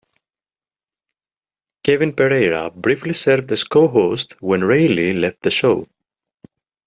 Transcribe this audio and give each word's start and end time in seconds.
Kevin 1.83 2.11
Pereira 2.13 2.71
briefly 2.71 3.13
served 3.13 3.51
as 3.51 3.63
co-host 3.63 4.35
when 4.41 4.63
Reilly 4.63 5.13
left 5.13 5.43
the 5.43 5.51
show. 5.51 5.85